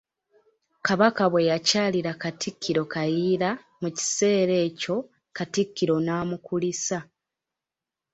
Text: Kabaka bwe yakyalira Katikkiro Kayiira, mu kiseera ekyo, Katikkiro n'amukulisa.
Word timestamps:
Kabaka 0.85 1.23
bwe 1.31 1.41
yakyalira 1.49 2.11
Katikkiro 2.21 2.83
Kayiira, 2.93 3.49
mu 3.81 3.89
kiseera 3.97 4.55
ekyo, 4.67 4.95
Katikkiro 5.37 5.95
n'amukulisa. 6.05 6.97